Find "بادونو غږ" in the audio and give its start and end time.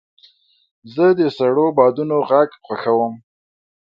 1.77-2.49